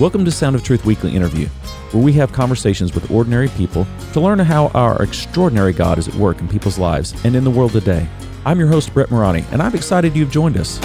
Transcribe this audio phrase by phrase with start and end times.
[0.00, 1.46] Welcome to Sound of Truth Weekly Interview,
[1.92, 6.14] where we have conversations with ordinary people to learn how our extraordinary God is at
[6.16, 8.08] work in people's lives and in the world today.
[8.44, 10.80] I'm your host, Brett Morani, and I'm excited you've joined us.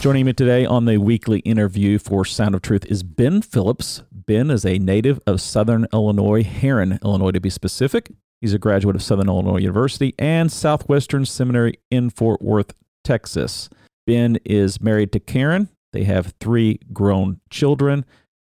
[0.00, 4.02] Joining me today on the weekly interview for Sound of Truth is Ben Phillips.
[4.10, 8.10] Ben is a native of Southern Illinois, Herrin, Illinois to be specific.
[8.40, 12.72] He's a graduate of Southern Illinois University and Southwestern Seminary in Fort Worth,
[13.04, 13.68] Texas.
[14.06, 18.04] Ben is married to Karen they have three grown children.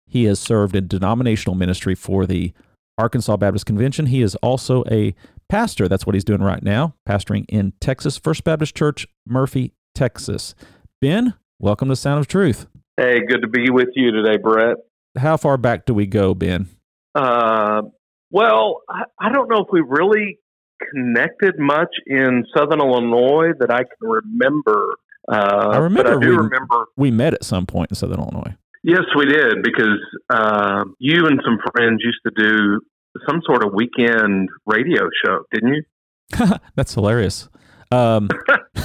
[0.07, 2.53] He has served in denominational ministry for the
[2.97, 4.07] Arkansas Baptist Convention.
[4.07, 5.15] He is also a
[5.49, 5.87] pastor.
[5.87, 10.53] That's what he's doing right now, pastoring in Texas First Baptist Church, Murphy, Texas.
[10.99, 12.67] Ben, welcome to Sound of Truth.
[12.97, 14.77] Hey, good to be with you today, Brett.
[15.17, 16.67] How far back do we go, Ben?
[17.15, 17.81] Uh,
[18.29, 20.39] well, I, I don't know if we really
[20.93, 24.95] connected much in Southern Illinois that I can remember.
[25.31, 26.17] Uh, I remember.
[26.17, 28.55] I do we, remember we met at some point in Southern Illinois.
[28.83, 32.81] Yes, we did because uh, you and some friends used to do
[33.27, 35.83] some sort of weekend radio show, didn't you?
[36.75, 37.47] That's hilarious.
[37.91, 38.29] Um,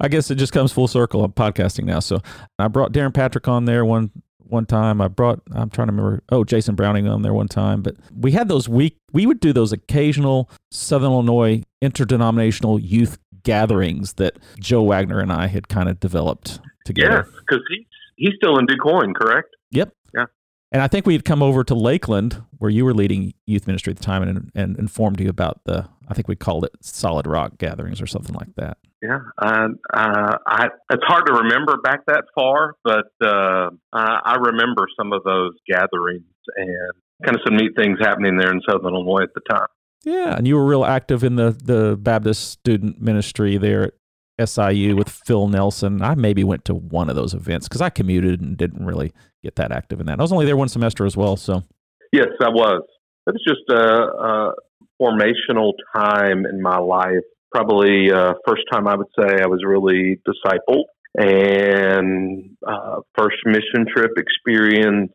[0.00, 1.24] I guess it just comes full circle.
[1.24, 2.20] I'm podcasting now, so
[2.58, 5.00] I brought Darren Patrick on there one one time.
[5.00, 6.22] I brought I'm trying to remember.
[6.30, 7.82] Oh, Jason Browning on there one time.
[7.82, 8.96] But we had those week.
[9.12, 13.18] We would do those occasional Southern Illinois interdenominational youth
[13.48, 17.26] gatherings that Joe Wagner and I had kind of developed together.
[17.26, 19.56] Yeah, because he's he's still in DuQuoin, correct?
[19.70, 19.94] Yep.
[20.12, 20.26] Yeah.
[20.70, 23.90] And I think we had come over to Lakeland, where you were leading youth ministry
[23.92, 27.26] at the time, and, and informed you about the, I think we called it Solid
[27.26, 28.76] Rock gatherings or something like that.
[29.00, 34.88] Yeah, uh, uh, I, it's hard to remember back that far, but uh, I remember
[34.98, 36.92] some of those gatherings and
[37.24, 39.68] kind of some neat things happening there in Southern Illinois at the time.
[40.04, 43.92] Yeah, and you were real active in the the Baptist student ministry there
[44.38, 46.02] at SIU with Phil Nelson.
[46.02, 49.56] I maybe went to one of those events because I commuted and didn't really get
[49.56, 50.18] that active in that.
[50.18, 51.64] I was only there one semester as well, so.
[52.12, 52.82] Yes, I was.
[53.26, 54.54] It was just a, a
[55.00, 57.24] formational time in my life.
[57.52, 60.84] Probably uh, first time I would say I was really discipled,
[61.16, 65.12] and uh, first mission trip experience.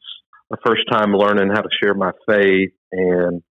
[0.49, 3.41] The first time learning how to share my faith, and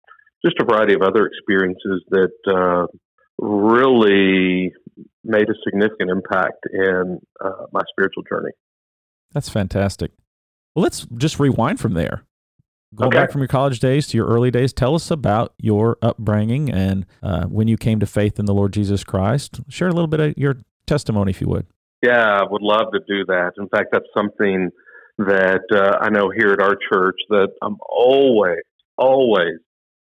[0.45, 2.87] just a variety of other experiences that uh,
[3.39, 4.73] really
[5.25, 8.53] made a significant impact in uh, my spiritual journey.
[9.33, 10.13] That's fantastic.
[10.75, 12.25] Well, let's just rewind from there.
[12.95, 13.19] Go okay.
[13.19, 14.73] back from your college days to your early days.
[14.73, 18.73] Tell us about your upbringing and uh, when you came to faith in the Lord
[18.73, 19.61] Jesus Christ.
[19.69, 21.67] Share a little bit of your testimony, if you would.
[22.03, 23.53] Yeah, I would love to do that.
[23.57, 24.71] In fact, that's something
[25.19, 28.59] that uh, I know here at our church that I'm always,
[28.99, 29.59] always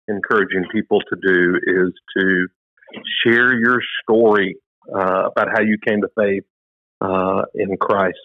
[0.09, 2.47] encouraging people to do is to
[3.25, 4.57] share your story
[4.95, 6.45] uh, about how you came to faith
[7.01, 8.19] uh, in Christ.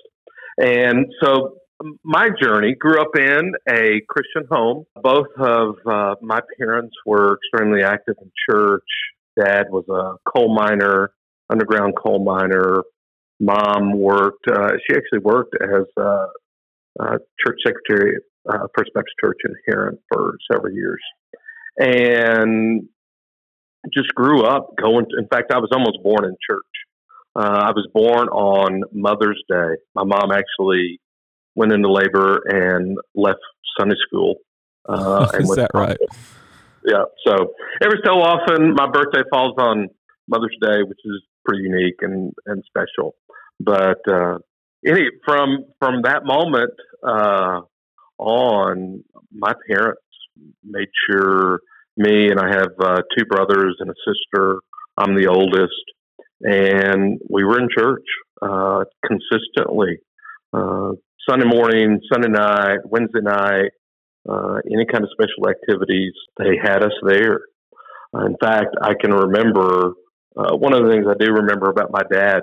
[0.58, 1.56] And so
[2.04, 4.86] my journey grew up in a Christian home.
[5.02, 8.84] Both of uh, my parents were extremely active in church.
[9.40, 11.12] Dad was a coal miner,
[11.50, 12.84] underground coal miner.
[13.40, 16.26] Mom worked, uh, she actually worked as a,
[17.40, 18.18] church secretary
[18.52, 21.00] at uh, First Baptist Church in Herrin for several years
[21.78, 22.88] and
[23.94, 25.06] just grew up going.
[25.06, 26.66] To, in fact, I was almost born in church.
[27.35, 29.75] Uh, I was born on Mother's Day.
[29.96, 31.00] My mom actually
[31.56, 33.40] went into labor and left
[33.80, 34.35] Sunday school.
[34.88, 35.97] Uh, Is that right?
[36.85, 37.03] Yeah.
[37.25, 39.90] So every so often, my birthday falls on
[40.28, 43.16] Mother's Day, which is pretty unique and, and special.
[43.59, 44.40] But uh,
[44.86, 46.74] any from from that moment
[47.06, 47.62] uh,
[48.18, 50.01] on, my parents
[50.64, 51.60] made sure
[51.98, 54.60] me and I have uh, two brothers and a sister.
[54.98, 55.74] I'm the oldest,
[56.42, 58.06] and we were in church
[58.42, 60.00] uh, consistently.
[60.54, 60.92] Uh,
[61.30, 63.72] Sunday morning, Sunday night, Wednesday night,
[64.28, 67.42] uh, any kind of special activities, they had us there.
[68.26, 69.94] in fact, I can remember
[70.38, 72.42] uh, one of the things I do remember about my dad.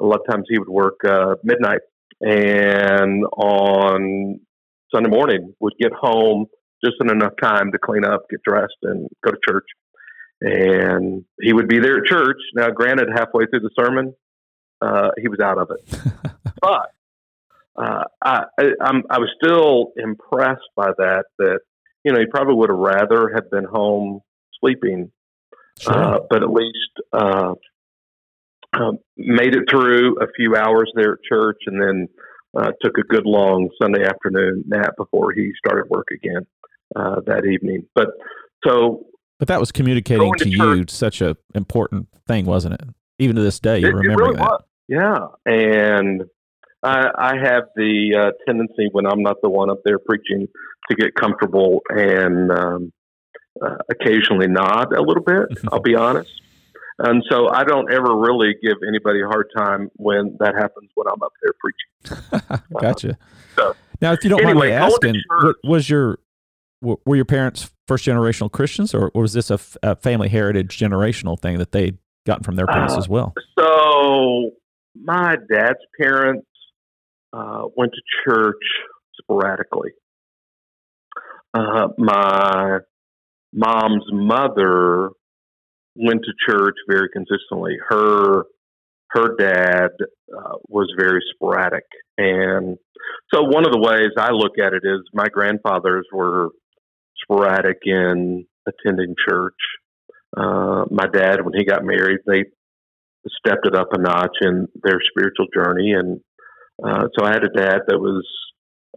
[0.00, 1.80] A lot of times he would work uh, midnight,
[2.20, 4.40] and on
[4.94, 6.46] Sunday morning would get home
[6.84, 9.66] just in enough time to clean up, get dressed, and go to church.
[10.40, 12.38] And he would be there at church.
[12.54, 14.14] Now, granted, halfway through the sermon,
[14.82, 15.98] uh, he was out of it.
[16.60, 16.90] but
[17.76, 21.24] uh, I, I, I was still impressed by that.
[21.38, 21.60] That
[22.04, 24.20] you know, he probably would have rather have been home
[24.60, 25.10] sleeping,
[25.80, 25.92] sure.
[25.92, 27.54] uh, but at least uh,
[28.74, 32.08] um, made it through a few hours there at church, and then
[32.56, 36.46] uh, took a good long Sunday afternoon nap before he started work again
[36.94, 37.86] uh, that evening.
[37.94, 38.08] But
[38.66, 39.06] so,
[39.38, 42.88] but that was communicating to, to you such a important thing, wasn't it?
[43.18, 44.42] Even to this day, you remember really that.
[44.42, 44.62] Was.
[44.86, 46.24] Yeah, and
[46.82, 50.46] I, I have the uh, tendency when I'm not the one up there preaching
[50.90, 52.92] to get comfortable and um,
[53.62, 55.46] uh, occasionally nod a little bit.
[55.72, 56.30] I'll be honest.
[56.98, 61.08] And so I don't ever really give anybody a hard time when that happens when
[61.08, 62.60] I'm up there preaching.
[62.80, 63.10] gotcha.
[63.10, 63.14] Uh,
[63.56, 66.18] so, now, if you don't anyway, mind me asking, what was your
[66.84, 71.38] were your parents first generational Christians, or, was this a, f- a family heritage generational
[71.38, 73.34] thing that they'd gotten from their parents uh, as well?
[73.58, 74.50] So,
[74.94, 76.46] my dad's parents
[77.32, 78.62] uh, went to church
[79.20, 79.90] sporadically.
[81.52, 82.78] Uh, my
[83.52, 85.10] mom's mother
[85.96, 87.76] went to church very consistently.
[87.88, 88.44] Her
[89.10, 89.90] her dad
[90.36, 91.84] uh, was very sporadic,
[92.18, 92.76] and
[93.32, 96.48] so one of the ways I look at it is my grandfathers were
[97.24, 99.58] sporadic in attending church.
[100.36, 102.44] Uh, my dad, when he got married, they
[103.38, 106.20] stepped it up a notch in their spiritual journey, and
[106.82, 108.26] uh, so I had a dad that was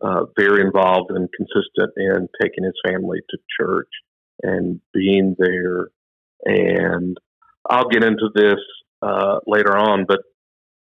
[0.01, 3.89] uh, very involved and consistent in taking his family to church
[4.43, 5.87] and being there.
[6.45, 7.17] And
[7.69, 8.59] I'll get into this
[9.01, 10.19] uh, later on, but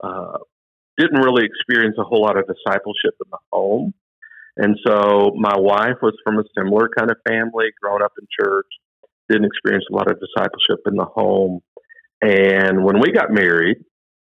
[0.03, 0.39] uh,
[0.97, 3.95] didn't really experience a whole lot of discipleship in the home.
[4.61, 8.67] And so my wife was from a similar kind of family, growing up in church,
[9.31, 11.61] didn't experience a lot of discipleship in the home.
[12.21, 13.79] And when we got married,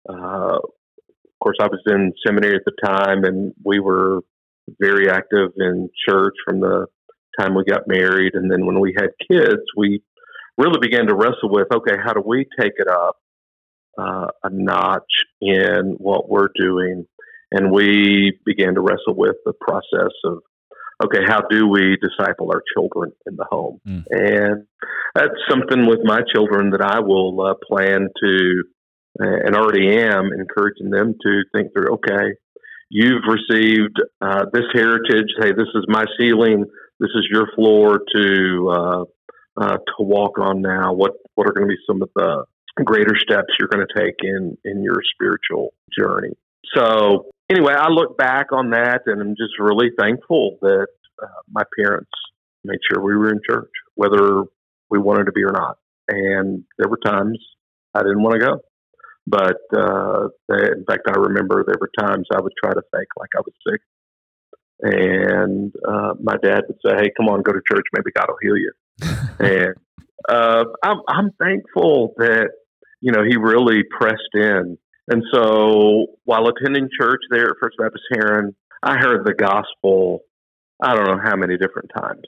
[0.08, 4.22] uh, of course, I was in seminary at the time, and we were
[4.80, 6.86] very active in church from the
[7.40, 8.36] time we got married.
[8.36, 10.04] And then when we had kids, we
[10.56, 13.18] really began to wrestle with okay, how do we take it up
[13.98, 17.08] uh, a notch in what we're doing?
[17.52, 20.40] And we began to wrestle with the process of
[21.04, 23.80] okay, how do we disciple our children in the home?
[23.88, 24.04] Mm.
[24.12, 24.68] And
[25.16, 28.64] that's something with my children that I will uh, plan to,
[29.22, 31.96] uh, and already am encouraging them to think through.
[31.96, 32.36] Okay,
[32.90, 35.30] you've received uh, this heritage.
[35.40, 36.66] Hey, this is my ceiling.
[37.00, 39.04] This is your floor to uh,
[39.60, 40.94] uh, to walk on now.
[40.94, 42.46] What what are going to be some of the
[42.86, 46.36] greater steps you're going to take in in your spiritual journey?
[46.76, 50.88] So anyway, I look back on that and I'm just really thankful that
[51.22, 52.10] uh, my parents
[52.64, 54.44] made sure we were in church, whether
[54.90, 55.78] we wanted to be or not.
[56.08, 57.40] And there were times
[57.94, 58.60] I didn't want to go.
[59.28, 63.08] But uh, they, in fact, I remember there were times I would try to fake
[63.18, 63.82] like I was sick.
[64.84, 67.86] And uh, my dad would say, Hey, come on, go to church.
[67.94, 68.74] Maybe God will heal you.
[69.40, 69.76] and
[70.28, 72.50] uh, I'm, I'm thankful that,
[73.00, 74.78] you know, he really pressed in
[75.10, 80.22] and so while attending church there at First Baptist Herrin, I heard the gospel,
[80.82, 82.26] I don't know how many different times,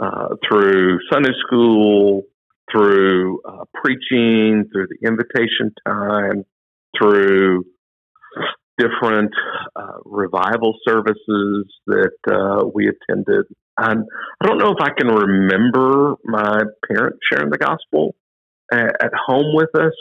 [0.00, 2.22] uh, through Sunday school,
[2.70, 6.44] through uh, preaching, through the invitation time,
[6.98, 7.64] through
[8.78, 9.32] different
[9.76, 13.46] uh, revival services that uh, we attended.
[13.78, 14.04] And
[14.40, 18.14] I don't know if I can remember my parents sharing the gospel
[18.72, 19.92] at, at home with us,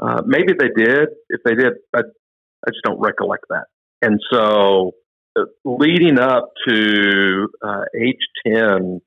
[0.00, 1.08] uh, maybe they did.
[1.28, 3.66] If they did, I, I just don't recollect that.
[4.02, 4.92] And so,
[5.38, 8.16] uh, leading up to uh, age
[8.46, 9.00] 10,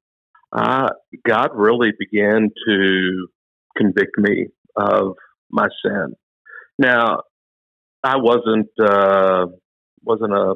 [0.51, 0.89] uh,
[1.27, 3.27] God really began to
[3.75, 5.15] convict me of
[5.51, 6.13] my sin.
[6.77, 7.21] Now,
[8.03, 9.47] I wasn't uh,
[10.03, 10.55] wasn't a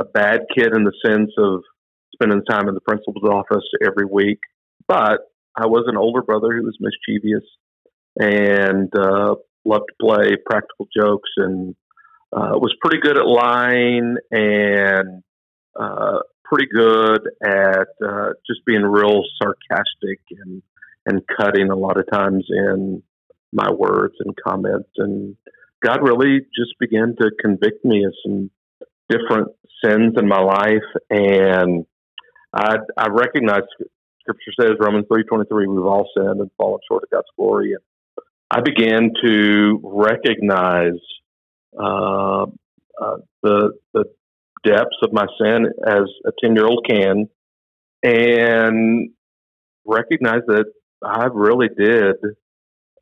[0.00, 1.62] a bad kid in the sense of
[2.14, 4.38] spending time in the principal's office every week,
[4.86, 5.20] but
[5.56, 7.44] I was an older brother who was mischievous
[8.18, 9.34] and uh,
[9.64, 11.74] loved to play practical jokes and
[12.32, 15.22] uh, was pretty good at lying and
[15.78, 20.62] uh, pretty good at uh, just being real sarcastic and
[21.06, 23.02] and cutting a lot of times in
[23.50, 24.90] my words and comments.
[24.98, 25.36] And
[25.82, 28.50] God really just began to convict me of some
[29.08, 29.48] different
[29.82, 30.88] sins in my life.
[31.08, 31.86] And
[32.52, 33.62] I I recognize
[34.20, 37.72] scripture says Romans three twenty three we've all sinned and fallen short of God's glory.
[37.72, 37.82] and
[38.50, 41.00] I began to recognize
[41.78, 44.04] uh, uh, the the
[44.64, 47.28] depths of my sin as a ten year old can,
[48.02, 49.10] and
[49.84, 50.66] recognize that
[51.04, 52.16] I really did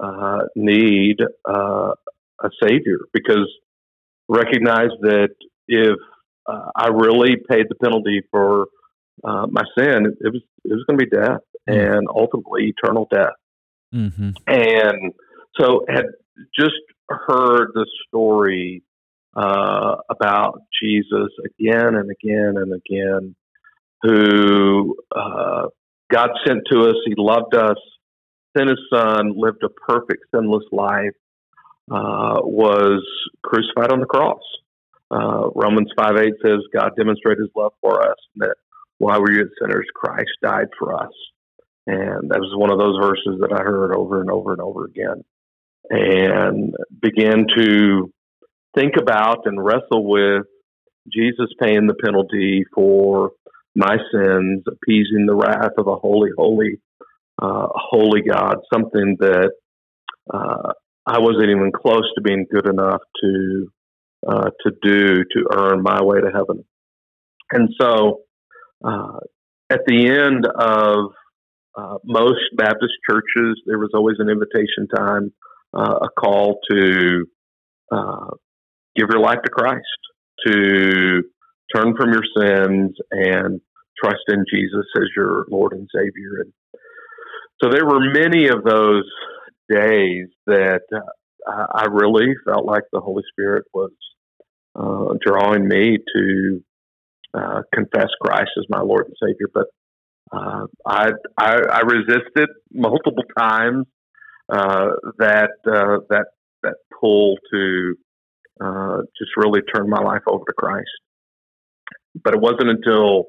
[0.00, 1.16] uh, need
[1.48, 1.92] uh,
[2.42, 3.48] a savior because
[4.28, 5.34] recognize that
[5.68, 5.98] if
[6.46, 8.66] uh, I really paid the penalty for
[9.24, 11.96] uh, my sin, it was it was going to be death mm-hmm.
[11.96, 13.34] and ultimately eternal death.
[13.94, 14.30] Mm-hmm.
[14.46, 15.12] And
[15.58, 16.06] so had
[16.58, 16.75] just
[17.08, 18.82] heard the story
[19.34, 23.34] uh, about Jesus again and again and again,
[24.02, 25.66] who uh,
[26.10, 26.96] God sent to us.
[27.06, 27.78] He loved us,
[28.56, 31.14] sent His Son, lived a perfect, sinless life,
[31.90, 33.04] uh, was
[33.42, 34.40] crucified on the cross,
[35.10, 38.56] uh, Romans 5 8 says, God demonstrated his love for us, that
[38.98, 41.12] while we were sinners, Christ died for us.
[41.86, 44.86] And that was one of those verses that I heard over and over and over
[44.86, 45.22] again
[45.90, 48.12] and began to
[48.76, 50.46] think about and wrestle with
[51.12, 53.32] Jesus paying the penalty for
[53.74, 56.80] my sins, appeasing the wrath of a holy, holy,
[57.40, 59.50] uh, holy God, something that
[60.32, 60.72] uh,
[61.06, 63.68] I wasn't even close to being good enough to
[64.26, 66.64] uh, to do to earn my way to heaven.
[67.52, 68.22] And so,
[68.84, 69.18] uh,
[69.70, 71.12] at the end of
[71.76, 75.32] uh, most Baptist churches, there was always an invitation time,
[75.75, 77.26] a call to
[77.92, 78.30] uh,
[78.96, 79.82] give your life to Christ,
[80.46, 81.23] to
[81.75, 83.61] turn from your sins and
[84.02, 86.42] trust in Jesus as your Lord and Savior.
[86.42, 86.52] And
[87.62, 89.04] so there were many of those
[89.70, 93.92] days that uh, I really felt like the Holy Spirit was
[94.75, 96.61] uh, drawing me to
[97.35, 99.49] uh, confess Christ as my Lord and Savior.
[99.52, 99.66] But
[100.32, 103.95] uh, I, I, I resisted multiple times uh,
[104.48, 106.26] that uh, that
[106.62, 107.94] that pull to
[108.60, 110.88] uh, just really turn my life over to Christ.
[112.22, 113.26] But it wasn't until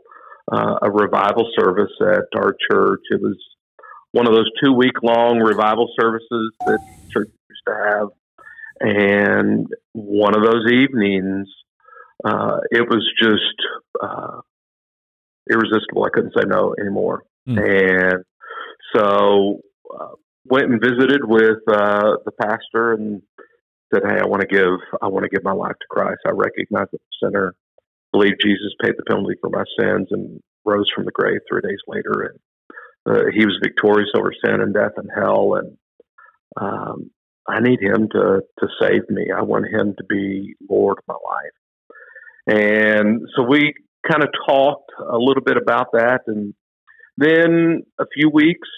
[0.52, 3.02] uh, a revival service at our church.
[3.10, 3.38] It was
[4.12, 6.80] one of those two week long revival services that
[7.12, 8.08] church used to have.
[8.80, 11.48] And one of those evenings,
[12.24, 13.42] uh, it was just
[14.02, 14.42] uh,
[15.52, 16.06] irresistible.
[16.06, 17.24] I couldn't say no anymore.
[17.48, 18.14] Mm.
[18.14, 18.24] And
[18.96, 19.60] so
[20.00, 20.14] uh,
[20.50, 23.22] went and visited with uh, the pastor and
[23.94, 26.20] said, "Hey, I want to give I want to give my life to Christ.
[26.26, 27.56] I recognize that the sinner,
[28.12, 31.80] believe Jesus paid the penalty for my sins and rose from the grave three days
[31.88, 35.56] later, and uh, he was victorious over sin and death and hell.
[35.56, 35.78] And
[36.60, 37.12] um,
[37.48, 39.28] I need him to to save me.
[39.36, 41.58] I want him to be Lord of my life."
[42.50, 43.74] And so we
[44.10, 46.54] kind of talked a little bit about that, and
[47.18, 48.70] then a few weeks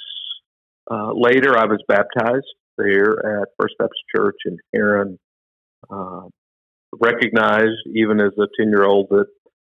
[0.90, 5.18] uh, later, I was baptized there at First Baptist Church in Herrin.
[5.90, 6.28] Uh,
[7.00, 9.28] recognized even as a 10 year old that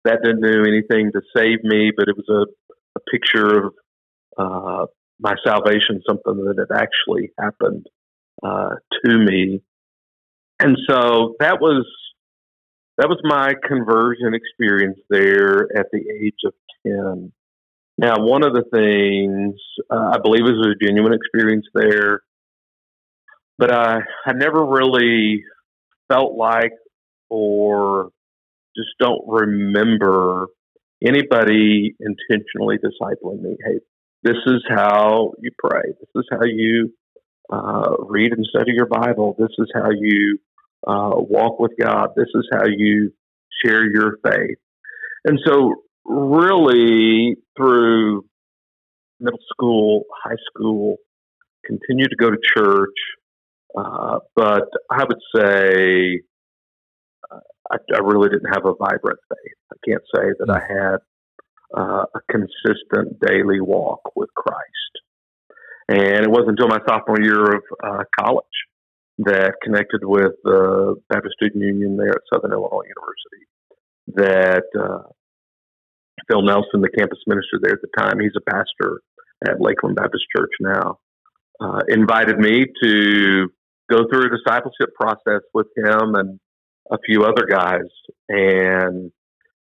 [0.05, 3.75] that didn't do anything to save me, but it was a, a picture of
[4.39, 4.87] uh,
[5.19, 7.87] my salvation, something that had actually happened
[8.43, 9.63] uh, to me.
[10.61, 11.87] And so that was
[12.99, 16.55] that was my conversion experience there at the age of
[16.87, 17.33] 10.
[17.99, 19.55] Now, one of the things
[19.91, 22.21] uh, I believe was a genuine experience there,
[23.59, 25.43] but I, I never really
[26.09, 26.73] felt like
[27.31, 28.11] or
[28.77, 30.47] just don't remember
[31.05, 33.57] anybody intentionally discipling me.
[33.65, 33.81] Hey,
[34.23, 35.83] this is how you pray.
[36.01, 36.93] This is how you
[37.51, 39.37] uh, read and study your Bible.
[39.39, 40.39] This is how you
[40.87, 42.11] uh, walk with God.
[42.17, 43.13] This is how you
[43.65, 44.59] share your faith.
[45.25, 45.75] And so,
[46.07, 48.25] really, through
[49.21, 50.97] middle school, high school,
[51.65, 52.97] continue to go to church.
[53.77, 56.23] Uh, but I would say
[57.31, 59.59] uh, I, I, really didn't have a vibrant faith.
[59.73, 60.99] I can't say that I had
[61.77, 64.63] uh, a consistent daily walk with Christ.
[65.89, 68.45] And it wasn't until my sophomore year of uh, college
[69.19, 73.47] that connected with the Baptist Student Union there at Southern Illinois University
[74.15, 75.09] that uh,
[76.29, 79.01] Phil Nelson, the campus minister there at the time, he's a pastor
[79.47, 80.99] at Lakeland Baptist Church now,
[81.61, 83.49] uh, invited me to
[83.91, 86.41] go through a discipleship process with him and
[86.91, 87.89] a few other guys.
[88.29, 89.13] And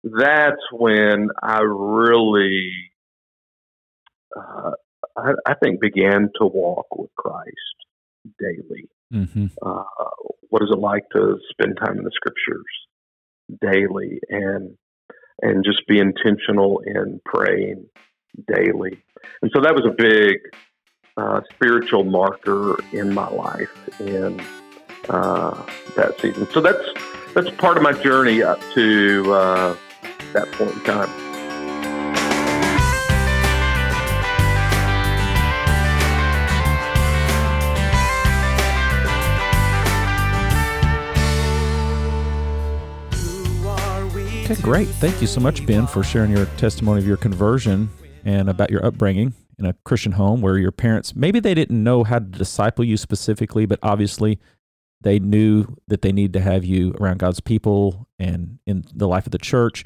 [0.04, 2.72] that's when I really,
[4.36, 4.72] uh,
[5.18, 7.54] I, I, think, began to walk with Christ
[8.40, 8.90] daily.
[9.14, 9.48] Mm-hmm.
[9.62, 9.84] Uh,
[10.50, 12.66] what is it like to spend time in the scriptures
[13.62, 14.78] daily and
[15.42, 17.86] and just be intentional in praying
[18.54, 19.02] daily?
[19.42, 20.38] And so that was a big
[21.18, 24.40] uh, spiritual marker in my life in
[25.10, 25.66] uh,
[25.96, 26.48] that season.
[26.52, 26.84] So that's
[27.34, 29.78] that's part of my journey up to uh,
[30.34, 31.27] that point in time.
[44.50, 44.88] Okay, great.
[44.88, 47.90] Thank you so much, Ben, for sharing your testimony of your conversion
[48.24, 52.06] and about your upbringing in a Christian home where your parents maybe they didn't know
[52.06, 54.40] how to disciple you specifically, but obviously
[55.02, 59.26] they knew that they needed to have you around God's people and in the life
[59.26, 59.84] of the church.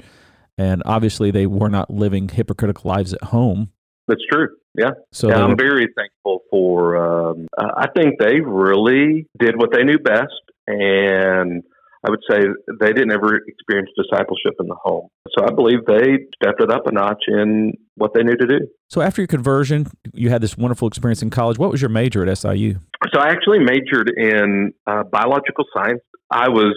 [0.56, 3.72] And obviously they were not living hypocritical lives at home.
[4.06, 4.46] That's true.
[4.78, 4.90] Yeah.
[5.10, 6.96] So yeah, I'm very thankful for.
[6.96, 10.30] Um, I think they really did what they knew best,
[10.68, 11.64] and
[12.04, 12.40] I would say
[12.80, 15.08] they didn't ever experience discipleship in the home.
[15.36, 18.58] So I believe they stepped it up a notch in what they knew to do.
[18.90, 21.58] So after your conversion, you had this wonderful experience in college.
[21.58, 22.80] What was your major at SIU?
[23.14, 26.00] So I actually majored in uh, biological science.
[26.30, 26.74] I was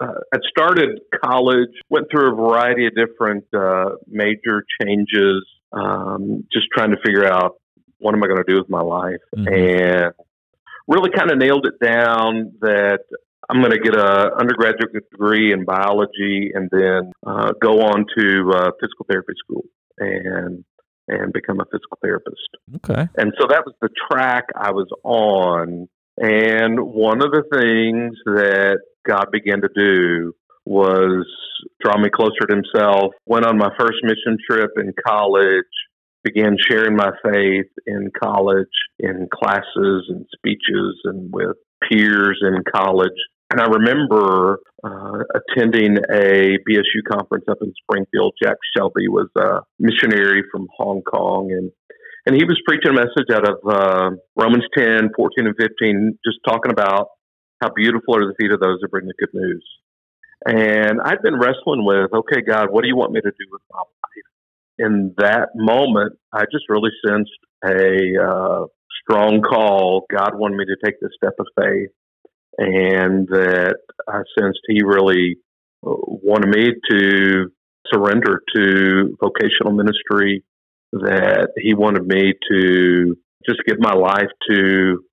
[0.00, 6.66] uh, had started college, went through a variety of different uh, major changes, um, just
[6.74, 7.56] trying to figure out
[7.98, 9.46] what am I going to do with my life, mm-hmm.
[9.46, 10.12] and
[10.88, 13.00] really kind of nailed it down that
[13.50, 18.50] I'm going to get a undergraduate degree in biology and then uh, go on to
[18.54, 19.64] uh, physical therapy school
[19.98, 20.64] and
[21.08, 22.48] and become a physical therapist.
[22.76, 23.08] Okay.
[23.16, 25.88] And so that was the track I was on.
[26.18, 28.78] And one of the things that
[29.08, 30.32] God began to do
[30.64, 31.26] was
[31.82, 33.12] draw me closer to Himself.
[33.26, 35.64] Went on my first mission trip in college,
[36.22, 41.56] began sharing my faith in college, in classes and speeches, and with
[41.90, 43.18] peers in college.
[43.50, 48.34] And I remember uh, attending a BSU conference up in Springfield.
[48.40, 51.72] Jack Shelby was a missionary from Hong Kong, and
[52.26, 56.38] and he was preaching a message out of uh, Romans 10, 14, and 15, just
[56.46, 57.08] talking about
[57.62, 59.66] how beautiful are the feet of those that bring the good news.
[60.46, 63.62] And I'd been wrestling with, okay, God, what do you want me to do with
[63.72, 64.28] my life?
[64.78, 67.30] In that moment, I just really sensed
[67.64, 68.66] a uh,
[69.02, 70.04] strong call.
[70.14, 71.90] God wanted me to take this step of faith
[72.58, 73.76] and that
[74.08, 75.36] I sensed he really
[75.86, 77.52] uh, wanted me to
[77.92, 80.44] surrender to vocational ministry,
[80.92, 83.16] that he wanted me to
[83.48, 85.04] just give my life to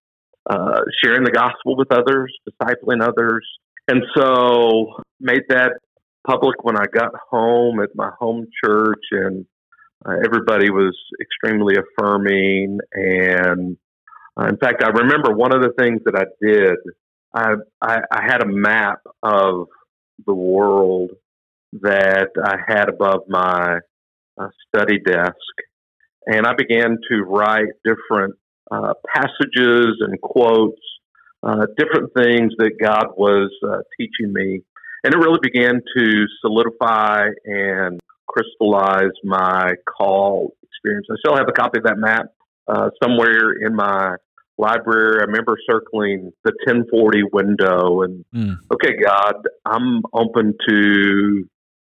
[0.50, 3.46] uh, sharing the gospel with others, discipling others.
[3.88, 5.74] And so made that
[6.26, 9.46] public when I got home at my home church, and
[10.06, 12.80] uh, everybody was extremely affirming.
[12.94, 13.78] And
[14.40, 16.76] uh, in fact, I remember one of the things that I did
[17.34, 19.68] I, I, I had a map of
[20.26, 21.12] the world
[21.74, 23.80] that I had above my
[24.40, 25.36] uh, study desk,
[26.26, 28.36] and I began to write different
[28.72, 30.82] uh, passages and quotes,
[31.44, 34.62] uh, different things that God was uh, teaching me,
[35.04, 41.08] and it really began to solidify and crystallize my call experience.
[41.12, 42.28] I still have a copy of that map
[42.68, 44.16] uh, somewhere in my
[44.58, 45.20] library.
[45.22, 48.56] I remember circling the 1040 window and, mm.
[48.74, 51.44] okay, God, I'm open to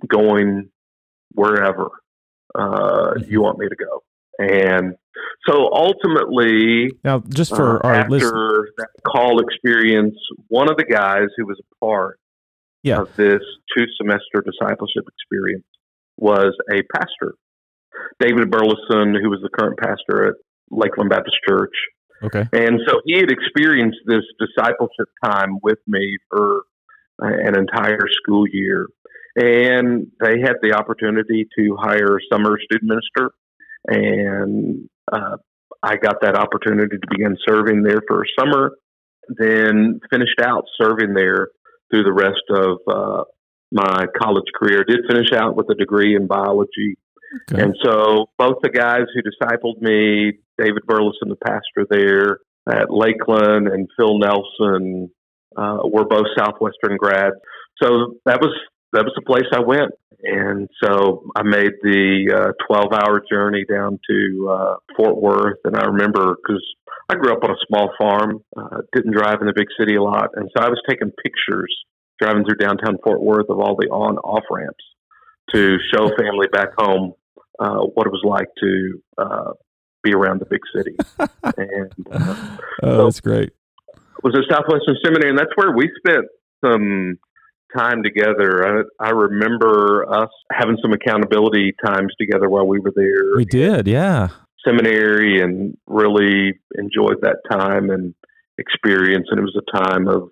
[0.09, 0.70] going
[1.33, 1.90] wherever
[2.55, 3.31] uh, mm-hmm.
[3.31, 4.02] you want me to go.
[4.38, 4.94] And
[5.48, 8.70] so ultimately, now just for uh, our after listeners.
[8.79, 10.16] that call experience,
[10.48, 12.18] one of the guys who was a part
[12.83, 13.00] yeah.
[13.00, 13.40] of this
[13.76, 15.64] two semester discipleship experience
[16.18, 17.35] was a pastor,
[18.20, 20.35] David Burleson, who was the current pastor at
[20.70, 21.74] Lakeland Baptist Church.
[22.22, 22.44] Okay.
[22.52, 26.62] And so he had experienced this discipleship time with me for
[27.18, 28.88] an entire school year.
[29.37, 33.33] And they had the opportunity to hire a summer student minister.
[33.87, 35.37] And uh,
[35.83, 38.72] I got that opportunity to begin serving there for a summer,
[39.29, 41.48] then finished out serving there
[41.90, 43.24] through the rest of uh,
[43.70, 44.85] my college career.
[44.85, 46.96] Did finish out with a degree in biology
[47.53, 47.62] Okay.
[47.62, 53.68] And so both the guys who discipled me, David Burleson, the pastor there at Lakeland,
[53.68, 55.11] and Phil Nelson,
[55.57, 57.37] uh, were both Southwestern grads.
[57.83, 58.53] So that was
[58.92, 59.92] that was the place I went.
[60.22, 65.59] And so I made the uh, 12 hour journey down to uh, Fort Worth.
[65.64, 66.64] And I remember because
[67.09, 70.03] I grew up on a small farm, uh, didn't drive in the big city a
[70.03, 70.31] lot.
[70.35, 71.75] And so I was taking pictures
[72.18, 74.85] driving through downtown Fort Worth of all the on off ramps
[75.55, 77.12] to show family back home
[77.59, 79.53] uh, what it was like to uh,
[80.03, 80.97] be around the big city.
[81.57, 83.51] and uh, oh, so that's great.
[84.23, 86.27] Was at Southwestern Seminary, and that's where we spent
[86.64, 87.19] some
[87.77, 88.85] time together.
[89.01, 93.37] I, I, remember us having some accountability times together while we were there.
[93.37, 94.29] We did, yeah.
[94.66, 98.14] Seminary, and really enjoyed that time and
[98.59, 99.27] experience.
[99.31, 100.31] And it was a time of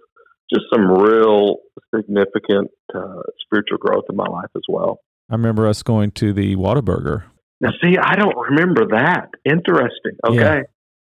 [0.52, 1.58] just some real
[1.94, 5.00] significant uh, spiritual growth in my life as well.
[5.30, 7.24] I remember us going to the Whataburger.
[7.60, 9.28] Now, see, I don't remember that.
[9.44, 10.12] Interesting.
[10.26, 10.36] Okay.
[10.36, 10.62] Yeah.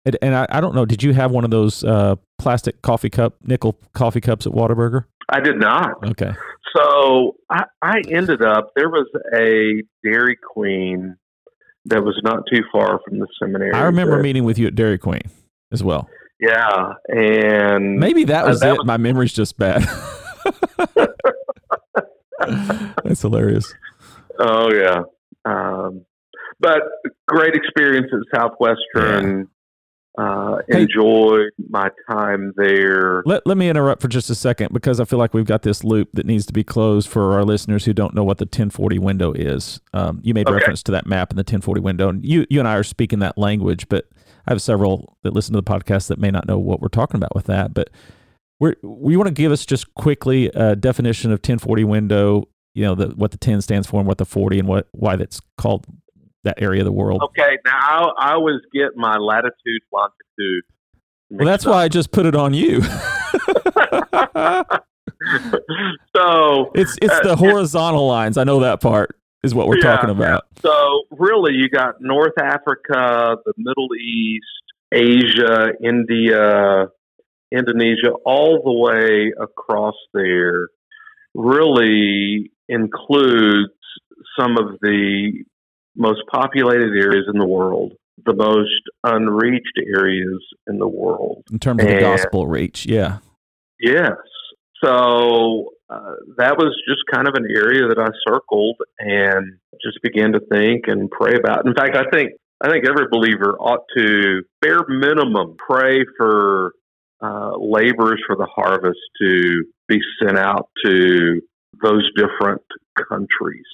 [0.06, 0.84] And, and I, I, don't know.
[0.84, 5.06] Did you have one of those uh, plastic coffee cup, nickel coffee cups at Whataburger?
[5.30, 6.04] I did not.
[6.04, 6.32] Okay.
[6.76, 11.16] So I, I ended up, there was a Dairy Queen
[11.86, 13.72] that was not too far from the seminary.
[13.72, 15.22] I remember meeting with you at Dairy Queen
[15.72, 16.08] as well.
[16.40, 16.92] Yeah.
[17.08, 18.78] And maybe that was uh, that it.
[18.78, 19.82] Was, My memory's just bad.
[23.04, 23.72] That's hilarious.
[24.38, 25.02] Oh yeah,
[25.44, 26.04] um,
[26.60, 26.82] but
[27.28, 29.48] great experience at Southwestern.
[30.16, 30.82] uh, Hey.
[30.82, 33.22] enjoyed my time there.
[33.26, 35.82] Let, let me interrupt for just a second because I feel like we've got this
[35.82, 39.00] loop that needs to be closed for our listeners who don't know what the 1040
[39.00, 39.80] window is.
[39.92, 40.54] Um, you made Okay.
[40.54, 43.18] reference to that map in the 1040 window, and you, you and I are speaking
[43.20, 44.06] that language, but
[44.46, 47.16] I have several that listen to the podcast that may not know what we're talking
[47.16, 47.74] about with that.
[47.74, 47.90] But
[48.60, 52.94] we're, we want to give us just quickly a definition of 1040 window, you know,
[52.94, 55.86] the, what the 10 stands for and what the 40 and what why that's called
[56.42, 57.22] that area of the world.
[57.22, 60.64] Okay, now I, I always get my latitude, longitude.
[61.30, 62.82] Well, that's why I just put it on you.
[66.14, 68.36] so it's it's uh, the horizontal lines.
[68.36, 70.44] I know that part is what we're Yeah, talking about.
[70.60, 74.44] So really, you got North Africa, the Middle East,
[74.92, 76.86] Asia, India,
[77.52, 80.68] Indonesia, all the way across there.
[81.34, 83.72] Really includes
[84.38, 85.44] some of the
[85.96, 87.92] most populated areas in the world,
[88.24, 91.44] the most unreached areas in the world.
[91.52, 92.86] in terms of the gospel reach.
[92.86, 93.18] Yeah.
[93.80, 94.12] Yes.
[94.82, 100.32] So uh, that was just kind of an area that I circled and just began
[100.32, 101.66] to think and pray about.
[101.66, 106.72] In fact, I think I think every believer ought to bare minimum pray for
[107.22, 111.40] uh, laborers for the harvest to be sent out to
[111.82, 112.62] those different
[113.08, 113.64] countries.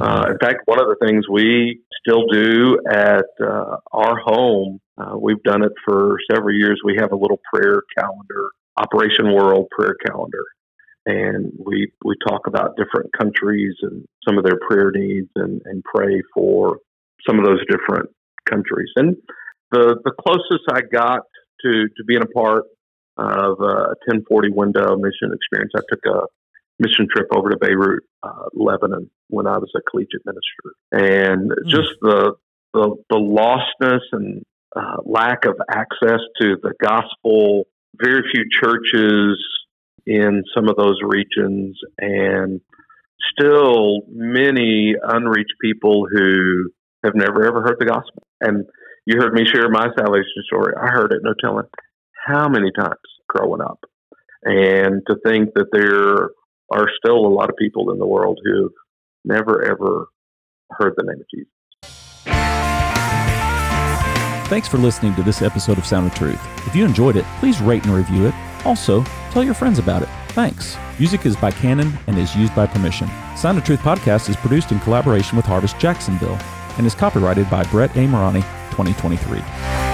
[0.00, 5.16] Uh, in fact, one of the things we still do at uh, our home, uh,
[5.18, 6.80] we've done it for several years.
[6.84, 10.44] We have a little prayer calendar, Operation World prayer calendar,
[11.04, 15.82] and we we talk about different countries and some of their prayer needs, and, and
[15.84, 16.78] pray for
[17.28, 18.08] some of those different
[18.48, 18.88] countries.
[18.96, 19.16] And
[19.72, 21.22] the the closest I got
[21.62, 22.64] to to being a part
[23.18, 26.26] of a 1040 window mission experience, I took a
[26.82, 31.90] mission trip over to Beirut, uh, Lebanon, when I was a collegiate minister, and just
[32.00, 32.34] the
[32.74, 34.42] the, the lostness and
[34.74, 37.64] uh, lack of access to the gospel.
[38.02, 39.38] Very few churches
[40.06, 42.60] in some of those regions, and
[43.32, 46.70] still many unreached people who
[47.04, 48.22] have never ever heard the gospel.
[48.40, 48.64] And
[49.04, 50.74] you heard me share my salvation story.
[50.80, 51.66] I heard it no telling
[52.26, 52.96] how many times
[53.28, 53.80] growing up.
[54.44, 56.30] And to think that there
[56.72, 58.72] are still a lot of people in the world who've
[59.24, 60.08] never ever
[60.70, 61.48] heard the name of Jesus.
[64.48, 66.40] Thanks for listening to this episode of Sound of Truth.
[66.66, 68.34] If you enjoyed it, please rate and review it.
[68.66, 70.08] Also, tell your friends about it.
[70.32, 70.76] Thanks.
[70.98, 73.08] Music is by Canon and is used by permission.
[73.34, 76.38] Sound of Truth podcast is produced in collaboration with Harvest Jacksonville
[76.76, 78.06] and is copyrighted by Brett A.
[78.06, 79.91] Morani, 2023.